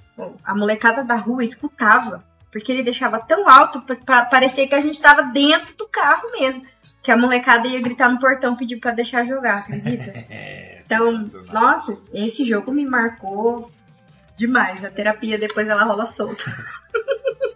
[0.43, 2.23] A molecada da rua escutava.
[2.51, 6.65] Porque ele deixava tão alto pra parecer que a gente tava dentro do carro mesmo.
[7.01, 10.11] Que a molecada ia gritar no portão pedir pra deixar jogar, acredita?
[10.29, 13.71] É, Então, nossa, esse jogo me marcou
[14.35, 14.83] demais.
[14.83, 16.43] A terapia depois ela rola solta.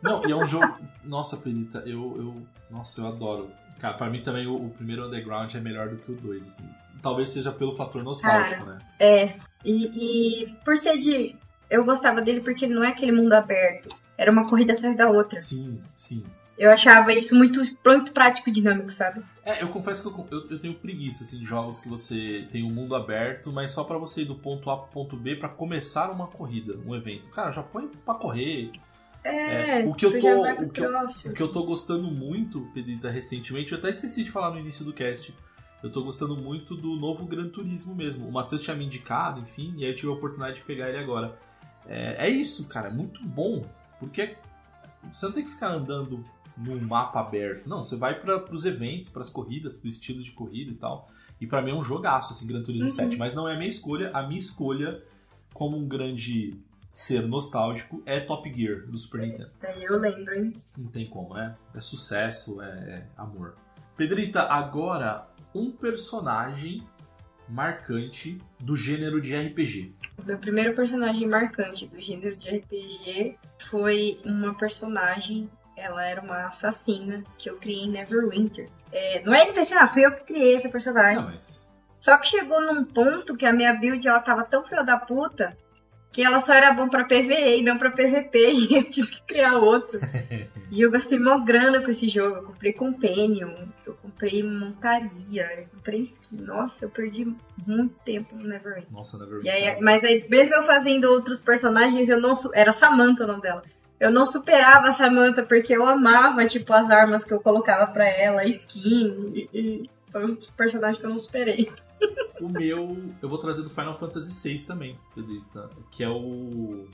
[0.04, 0.78] Não, e é um jogo.
[1.04, 2.48] Nossa, Pelita, eu, eu.
[2.70, 3.50] Nossa, eu adoro.
[3.80, 6.70] Cara, pra mim também o, o primeiro Underground é melhor do que o 2, assim.
[7.02, 8.80] Talvez seja pelo fator nostálgico, né?
[9.00, 9.34] É.
[9.64, 11.36] E, e por ser de.
[11.70, 13.90] Eu gostava dele porque ele não é aquele mundo aberto.
[14.18, 15.40] Era uma corrida atrás da outra.
[15.40, 16.24] Sim, sim.
[16.58, 19.24] Eu achava isso muito, muito prático e dinâmico, sabe?
[19.44, 22.64] É, eu confesso que eu, eu, eu tenho preguiça, assim, de jogos que você tem
[22.64, 25.50] um mundo aberto, mas só pra você ir do ponto A pro ponto B pra
[25.50, 27.28] começar uma corrida, um evento.
[27.30, 28.72] Cara, já põe pra correr.
[29.24, 30.88] É, É, o que eu tô- o que eu-.
[31.32, 34.84] O que eu tô gostando muito, Pedita, recentemente, eu até esqueci de falar no início
[34.84, 35.34] do cast.
[35.82, 38.28] Eu tô gostando muito do novo Gran Turismo mesmo.
[38.28, 40.98] O Matheus tinha me indicado, enfim, e aí eu tive a oportunidade de pegar ele
[40.98, 41.38] agora.
[41.86, 43.66] É, é isso, cara, é muito bom.
[44.00, 44.36] Porque
[45.12, 46.24] você não tem que ficar andando
[46.58, 47.68] num mapa aberto.
[47.68, 51.10] Não, você vai para os eventos, para as corridas, para estilos de corrida e tal.
[51.42, 52.94] E pra mim é um jogaço, assim, Gran Turismo Uhum.
[52.94, 53.18] 7.
[53.18, 54.10] Mas não é a minha escolha.
[54.14, 55.04] A minha escolha,
[55.54, 56.54] como um grande
[56.94, 59.42] ser nostálgico, é Top Gear, do Super Nintendo.
[59.42, 60.54] Isso daí eu lembro, hein?
[60.78, 61.56] Não tem como, né?
[61.76, 63.56] É sucesso, é, é amor.
[63.98, 66.88] Pedrita, agora um personagem
[67.50, 69.96] marcante do gênero de RPG.
[70.26, 73.38] Meu primeiro personagem marcante do gênero de RPG
[73.70, 78.70] foi uma personagem, ela era uma assassina que eu criei em Neverwinter.
[78.92, 81.16] É, não é NPC, ah, fui eu que criei essa personagem.
[81.16, 81.72] Não, mas.
[82.00, 85.56] Só que chegou num ponto que a minha build ela tava tão filha da puta
[86.14, 89.24] que ela só era bom pra PVE e não pra PVP e eu tive que
[89.24, 90.00] criar outro.
[90.72, 92.38] e eu gastei mó grana com esse jogo.
[92.38, 93.52] Eu comprei Companion,
[93.86, 96.38] eu comprei montaria, eu comprei skin.
[96.38, 98.92] Nossa, eu perdi muito tempo no Neverwinter.
[98.92, 102.34] Nossa, Never E aí, mas aí, mesmo eu fazendo outros personagens, eu não.
[102.54, 103.64] Era Samantha o nome dela.
[104.00, 108.08] Eu não superava a Samantha porque eu amava, tipo, as armas que eu colocava pra
[108.08, 109.26] ela, a skin.
[109.34, 111.72] E, e foi um personagem que eu não superei.
[112.46, 116.88] O meu, eu vou trazer do Final Fantasy VI também, Pedrita, que é o.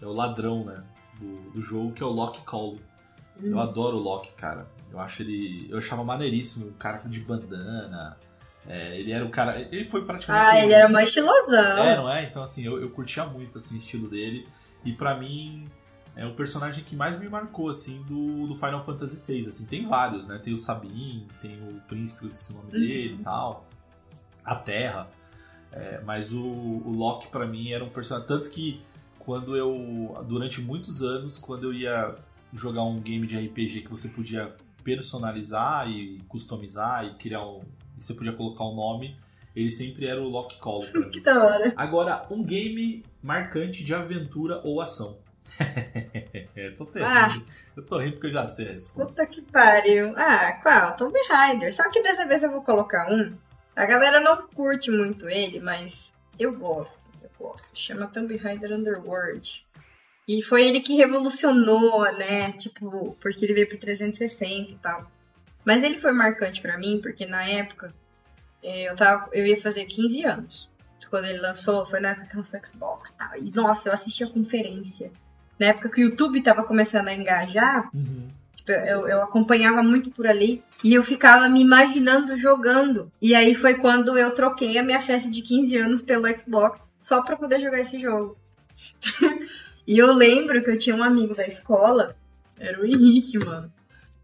[0.00, 0.74] É o ladrão, né?
[1.20, 2.76] Do, do jogo, que é o Lock Call.
[3.42, 4.66] Eu adoro o Loki, cara.
[4.90, 5.66] Eu acho ele.
[5.70, 8.16] Eu achava maneiríssimo, um cara de bandana.
[8.66, 9.60] É, ele era o cara.
[9.60, 10.48] Ele foi praticamente.
[10.50, 11.78] Ah, o- ele era mais estilosão.
[11.84, 12.24] É, não é?
[12.24, 14.46] Então, assim, eu, eu curtia muito assim, o estilo dele.
[14.84, 15.66] E pra mim,
[16.14, 19.48] é o personagem que mais me marcou, assim, do, do Final Fantasy VI.
[19.48, 20.38] Assim, tem vários, né?
[20.42, 23.66] Tem o Sabin, tem o Príncipe, o nome dele e tal.
[24.46, 25.08] A Terra.
[25.72, 28.26] É, mas o, o Loki, pra mim, era um personagem.
[28.28, 28.80] Tanto que
[29.18, 30.24] quando eu.
[30.26, 32.14] Durante muitos anos, quando eu ia
[32.54, 34.54] jogar um game de RPG que você podia
[34.84, 37.60] personalizar e customizar e criar um.
[37.98, 39.16] E você podia colocar um nome,
[39.54, 40.84] ele sempre era o Lock Call.
[41.12, 41.72] Que da hora.
[41.76, 45.18] Agora, um game marcante de aventura ou ação.
[46.56, 47.26] É, tô até Ah.
[47.28, 47.44] rindo.
[47.76, 49.06] Eu tô rindo porque eu já sei a resposta.
[49.22, 50.14] Puta que pariu.
[50.16, 50.96] Ah, qual?
[50.96, 51.74] Tomb Raider.
[51.74, 53.34] Só que dessa vez eu vou colocar um.
[53.76, 56.98] A galera não curte muito ele, mas eu gosto.
[57.22, 57.76] Eu gosto.
[57.78, 59.64] Chama Tomb Raider Underworld.
[60.26, 62.52] E foi ele que revolucionou, né?
[62.52, 65.10] Tipo, porque ele veio pro 360 e tal.
[65.64, 67.94] Mas ele foi marcante pra mim, porque na época
[68.62, 70.70] eh, eu, tava, eu ia fazer 15 anos.
[71.10, 73.36] Quando ele lançou, foi na época que lançou Xbox e tal.
[73.36, 75.12] E nossa, eu assisti a conferência.
[75.58, 78.28] Na época que o YouTube tava começando a engajar, Uhum.
[78.66, 83.12] Tipo, eu, eu acompanhava muito por ali e eu ficava me imaginando jogando.
[83.22, 87.22] E aí foi quando eu troquei a minha festa de 15 anos pelo Xbox só
[87.22, 88.36] pra poder jogar esse jogo.
[89.86, 92.16] e eu lembro que eu tinha um amigo da escola,
[92.58, 93.72] era o Henrique, mano.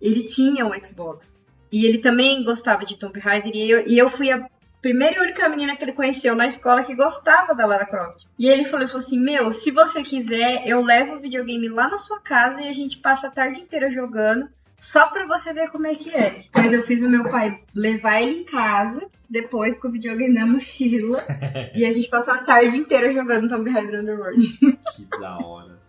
[0.01, 1.37] Ele tinha um Xbox.
[1.71, 4.47] E ele também gostava de Tomb Raider e eu, e eu fui a
[4.83, 8.27] primeira e única menina que ele conheceu na escola que gostava da Lara Croft.
[8.37, 11.89] E ele falou, ele falou assim: Meu, se você quiser, eu levo o videogame lá
[11.89, 14.51] na sua casa e a gente passa a tarde inteira jogando.
[14.81, 16.43] Só pra você ver como é que é.
[16.53, 20.45] Mas eu fiz o meu pai levar ele em casa, depois com o videogame na
[20.45, 21.25] mochila.
[21.73, 24.59] e a gente passou a tarde inteira jogando Tomb Raider Underworld.
[24.97, 25.82] Que da hora.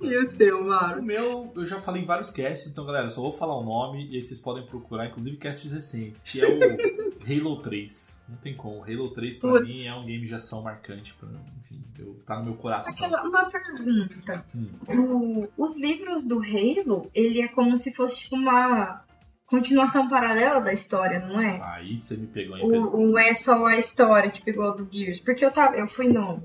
[0.00, 1.02] E o seu, O Mauro?
[1.02, 4.16] meu, eu já falei em vários casts, então galera, só vou falar o nome e
[4.16, 6.58] aí vocês podem procurar, inclusive casts recentes, que é o
[7.26, 8.22] Halo 3.
[8.28, 8.82] Não tem como.
[8.82, 9.68] Halo 3 pra Putz.
[9.68, 12.92] mim é um game de ação marcante, pra, enfim, eu, tá no meu coração.
[12.94, 14.44] Aquela, uma pergunta.
[14.54, 14.68] Hum.
[14.88, 19.04] O- os livros do Halo, ele é como se fosse uma
[19.46, 21.60] continuação paralela da história, não é?
[21.74, 22.62] Aí você me pegou em.
[22.62, 25.20] Ou, ou é só a história, tipo igual do Gears?
[25.20, 26.42] Porque eu tava, eu fui no.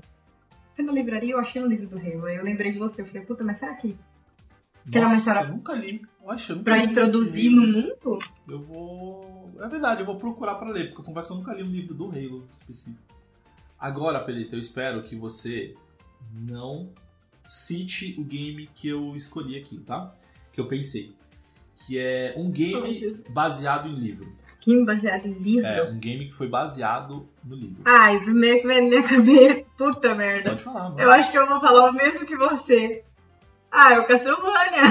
[0.76, 1.98] Fui na livraria eu achei um livro do.
[1.98, 3.00] Aí eu lembrei de você.
[3.00, 3.96] Eu falei, puta, mas será que
[4.88, 6.00] que era uma história- eu nunca li.
[6.22, 8.18] Oxe, eu nunca pra li introduzir no mundo?
[8.48, 9.50] Eu vou.
[9.58, 11.70] É verdade, eu vou procurar pra ler, porque eu confesso que eu nunca li um
[11.70, 13.02] livro do Halo específico.
[13.78, 15.74] Agora, Pelita, eu espero que você
[16.32, 16.90] não
[17.46, 20.14] cite o game que eu escolhi aqui, tá?
[20.52, 21.14] Que eu pensei.
[21.86, 22.72] Que é um game
[23.30, 24.30] baseado em livro.
[24.66, 25.64] Que baseado em livro?
[25.64, 27.82] É, um game que foi baseado no livro.
[27.84, 29.64] Ai, o primeiro que vem na minha cabeça.
[29.78, 30.50] Puta merda.
[30.50, 31.00] Pode falar, mano.
[31.00, 33.04] Eu acho que eu vou falar o mesmo que você.
[33.70, 34.82] Ah, é o Castlevania.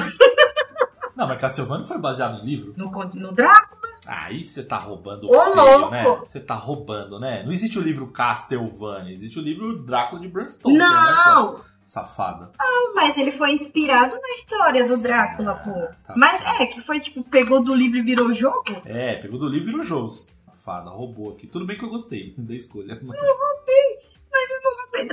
[1.13, 2.73] Não, mas Castlevania foi baseado em livro?
[2.77, 3.81] No, conto- no Drácula.
[4.07, 5.91] Aí você tá roubando Ô, feio, louco!
[5.91, 6.03] né?
[6.25, 7.43] Você tá roubando, né?
[7.43, 10.85] Não existe o livro Castlevania, existe o livro Drácula de Bram Stoker, né?
[10.85, 11.51] Não!
[11.51, 12.51] sua Safada.
[12.95, 15.71] Mas ele foi inspirado na história do Drácula, pô.
[16.07, 16.13] tá.
[16.17, 18.63] Mas é, que foi tipo, pegou do livro e virou jogo?
[18.85, 20.09] É, pegou do livro e virou jogo.
[20.09, 21.45] Safada, roubou aqui.
[21.45, 22.99] Tudo bem que eu gostei da escolha.
[23.03, 23.19] mas-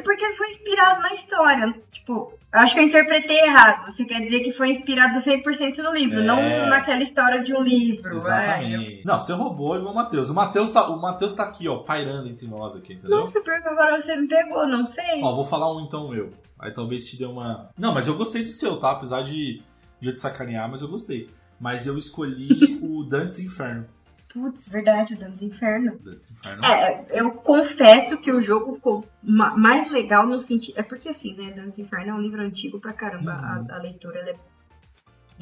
[0.04, 1.74] Porque ele foi inspirado na história.
[1.90, 3.90] Tipo, eu acho que eu interpretei errado.
[3.90, 6.22] Você quer dizer que foi inspirado 100% no livro, É.
[6.22, 8.08] não naquela história de um livro.
[8.08, 9.02] É, eu- Exatamente.
[9.04, 10.30] Não, você roubou igual o Matheus.
[10.30, 13.20] O Matheus tá, o Matheus tá aqui, ó, pairando entre nós aqui, entendeu?
[13.20, 15.20] Nossa, porque agora você me pegou, não sei.
[15.22, 16.30] Ó, vou falar um então meu.
[16.58, 17.70] Aí talvez te dê uma.
[17.76, 18.92] Não, mas eu gostei do seu, tá?
[18.92, 19.62] Apesar de
[19.98, 21.28] podia te sacanear, mas eu gostei.
[21.58, 22.48] Mas eu escolhi
[22.82, 23.86] o Dantes Inferno.
[24.32, 25.98] Putz, verdade, o Dantes Inferno.
[25.98, 26.64] Dantes Inferno.
[26.64, 30.78] É, eu confesso que o jogo ficou ma- mais legal no sentido.
[30.78, 31.50] É porque assim, né?
[31.52, 33.32] Dantes Inferno é um livro antigo pra caramba.
[33.32, 33.66] Uhum.
[33.70, 34.32] A, a leitura ela é,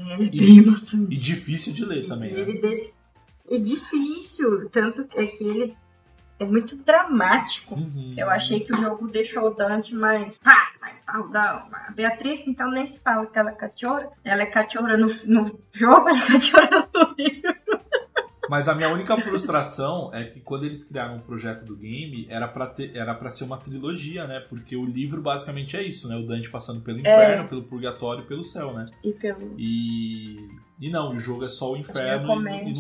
[0.03, 1.15] né, ela é E- bem maçante.
[1.15, 2.41] E difícil de ler também, E né?
[2.41, 2.95] ele desse-
[3.49, 5.77] é difícil, tanto é que ele
[6.41, 7.75] é muito dramático.
[7.77, 8.15] Uhum.
[8.17, 10.39] Eu achei que o jogo deixou o Dante mais.
[10.39, 11.41] Pá, mais parrudão.
[11.73, 14.09] A Beatriz, então, nem se fala que ela é cachorra.
[14.25, 17.55] Ela é cachorra no, no jogo, ela é cachorra no livro.
[18.51, 22.49] Mas a minha única frustração é que quando eles criaram o projeto do game, era
[22.49, 24.41] pra, ter, era pra ser uma trilogia, né?
[24.41, 26.17] Porque o livro basicamente é isso, né?
[26.17, 28.87] O Dante passando pelo inferno, pelo purgatório e pelo céu, né?
[29.05, 29.55] E pelo.
[29.57, 30.49] E,
[30.81, 32.73] e não, o jogo é só o inferno e,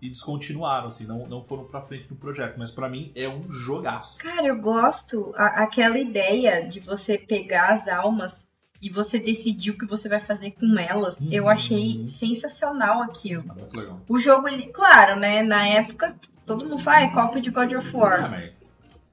[0.00, 2.54] e, e descontinuaram, assim, não, não foram pra frente no projeto.
[2.56, 4.18] Mas pra mim é um jogaço.
[4.18, 8.46] Cara, eu gosto a- aquela ideia de você pegar as almas
[8.80, 11.20] e você decidir o que você vai fazer com elas.
[11.20, 11.28] Uhum.
[11.32, 13.44] Eu achei sensacional aquilo.
[13.44, 14.00] Muito legal.
[14.08, 15.42] O jogo, ele, claro, né?
[15.42, 18.30] Na época, todo mundo fala, ah, é cópia de God of War.
[18.30, 18.52] mas,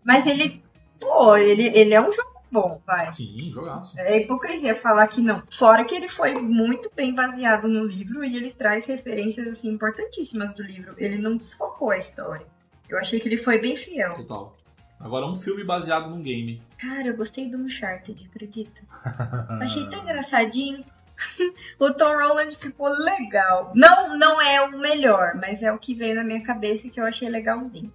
[0.04, 0.62] Mas ele,
[1.00, 3.12] pô, ele, ele é um jogo bom, vai.
[3.14, 4.00] sim, jogaço.
[4.00, 5.42] É hipocrisia falar que não.
[5.52, 10.54] Fora que ele foi muito bem baseado no livro e ele traz referências assim importantíssimas
[10.54, 10.94] do livro.
[10.98, 12.46] Ele não desfocou a história.
[12.88, 14.16] Eu achei que ele foi bem fiel.
[14.16, 14.56] Total.
[15.04, 16.62] Agora, um filme baseado num game.
[16.78, 18.82] Cara, eu gostei do Uncharted, acredita?
[19.62, 20.86] Achei tão engraçadinho.
[21.78, 23.74] o Tom Holland ficou legal.
[23.76, 27.02] Não, não é o melhor, mas é o que veio na minha cabeça e que
[27.02, 27.92] eu achei legalzinho.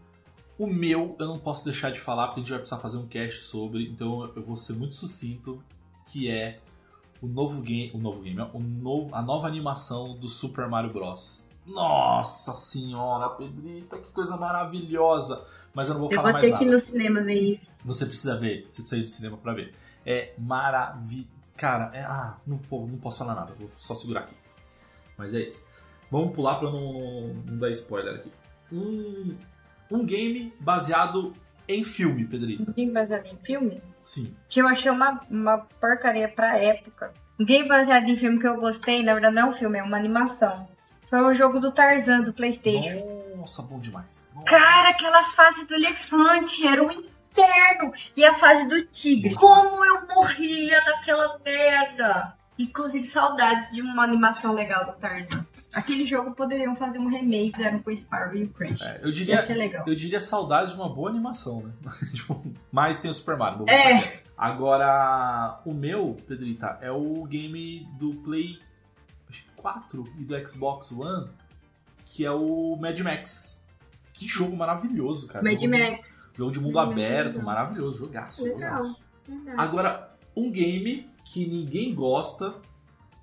[0.59, 3.07] O meu, eu não posso deixar de falar, porque a gente vai precisar fazer um
[3.07, 5.63] cast sobre, então eu vou ser muito sucinto,
[6.07, 6.61] que é
[7.23, 11.49] o novo game, o novo game, o novo, a nova animação do Super Mario Bros.
[11.65, 15.47] Nossa senhora, Pedrita, que coisa maravilhosa!
[15.79, 16.59] Mas eu não vou Eu falar vou mais ter nada.
[16.65, 17.79] que ir no cinema ver isso.
[17.85, 19.73] Você precisa ver, você precisa ir do cinema pra ver.
[20.05, 21.29] É maravilhoso.
[21.57, 24.35] Cara, é, ah, não, não posso falar nada, vou só segurar aqui.
[25.17, 25.65] Mas é isso.
[26.11, 28.33] Vamos pular pra não, não, não dar spoiler aqui.
[28.73, 29.37] Um,
[29.89, 31.33] um game baseado
[31.69, 32.73] em filme, Pedrita.
[32.73, 33.81] Game baseado em filme?
[34.05, 34.35] Sim.
[34.49, 37.15] Que eu achei uma, uma porcaria pra época.
[37.39, 39.83] Um game baseado em filme que eu gostei, na verdade não é um filme, é
[39.85, 40.67] uma animação.
[41.09, 43.18] Foi o jogo do Tarzan do Playstation.
[43.39, 44.29] Nossa, bom demais.
[44.35, 44.47] Nossa.
[44.47, 47.93] Cara, aquela fase do elefante era um inferno.
[48.17, 49.35] E a fase do tigre.
[49.35, 52.35] Como eu morria naquela merda.
[52.59, 55.47] Inclusive, saudades de uma animação legal do Tarzan.
[55.73, 58.83] Aquele jogo poderiam fazer um remake, fizeram com o Sparrow e o Crash.
[58.83, 59.85] É, eu Ia diria, ser legal.
[59.87, 61.73] eu diria saudades de uma boa animação, né?
[62.13, 63.65] Tipo, Mas tem o Super Mario.
[63.69, 64.23] É.
[64.37, 68.59] Agora, o meu, Pedrita, é o game do Play
[69.31, 71.31] acho que 4 e do Xbox One,
[72.11, 73.67] que é o Mad Max.
[74.13, 75.45] Que jogo maravilhoso, cara.
[75.45, 76.19] Mad jogo de- Max.
[76.35, 76.93] Jogo de mundo Legal.
[76.93, 78.83] aberto, maravilhoso, jogaço, Legal.
[78.83, 79.03] jogaço.
[79.57, 82.55] Agora, um game que ninguém gosta,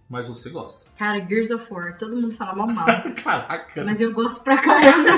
[0.10, 0.86] mas você gosta.
[0.98, 2.86] Cara, Gears of War, todo mundo fala mal mal.
[3.24, 3.84] Caraca.
[3.86, 5.10] mas eu gosto pra caramba.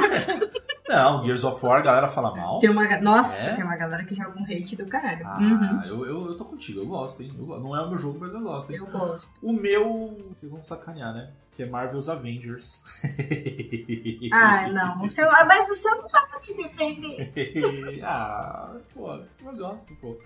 [0.88, 2.60] Não, Gears of War, a galera fala mal.
[2.60, 3.56] Tem uma, nossa, É?
[3.56, 5.28] tem uma galera que joga um hate do caralho.
[5.28, 5.84] Ah, Uhum.
[5.84, 7.34] eu, eu, eu tô contigo, eu gosto, hein?
[7.38, 8.78] Eu não é o meu jogo, mas eu gosto, hein?
[8.78, 9.30] Eu gosto.
[9.42, 10.32] O meu.
[10.34, 11.30] Vocês vão sacanear, né?
[11.58, 12.84] Que é Marvel's Avengers.
[14.32, 15.04] Ah, não.
[15.04, 17.32] O seu, ah, mas o seu não dá pra te defender.
[18.06, 20.20] ah, pô, eu gosto, pô.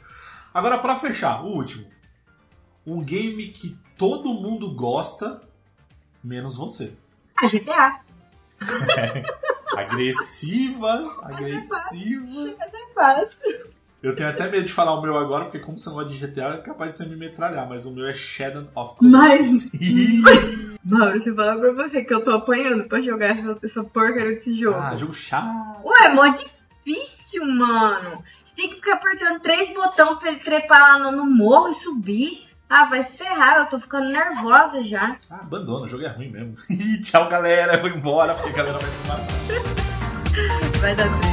[0.54, 1.86] Agora, pra fechar, o último.
[2.86, 5.42] Um game que todo mundo gosta,
[6.24, 6.94] menos você.
[7.38, 8.02] Ah, GTA.
[9.78, 12.56] Agressiva, agressiva.
[12.60, 13.68] Essa é fácil.
[14.04, 16.18] Eu tenho até medo de falar o meu agora, porque como você não gosta de
[16.28, 20.22] GTA, é capaz de você me metralhar, mas o meu é Shadow of Mas- Colossus.
[20.22, 20.71] Mauro,
[21.20, 24.54] se eu falar pra você que eu tô apanhando pra jogar essa, essa porcaria desse
[24.54, 24.78] jogo.
[24.80, 25.48] ah, jogo chato.
[25.84, 28.24] Ué, é mó difícil, mano.
[28.44, 31.76] Você tem que ficar apertando três botões pra ele trepar lá no, no morro e
[31.76, 32.48] subir.
[32.70, 35.18] Ah, vai se ferrar, eu tô ficando nervosa já.
[35.30, 36.56] Ah, abandona, o jogo é ruim mesmo.
[37.04, 37.76] Tchau, galera.
[37.76, 40.80] Eu vou embora, porque a galera vai tomar.
[40.80, 41.31] Vai dar treta.